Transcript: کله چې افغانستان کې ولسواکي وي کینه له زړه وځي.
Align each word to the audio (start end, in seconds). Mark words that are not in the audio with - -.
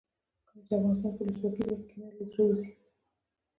کله 0.47 0.61
چې 0.67 0.73
افغانستان 0.77 1.11
کې 1.15 1.21
ولسواکي 1.23 1.63
وي 1.65 1.77
کینه 1.89 2.07
له 2.17 2.23
زړه 2.31 2.43
وځي. 2.45 2.69